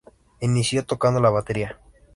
[0.39, 1.77] Inició tocando la batería.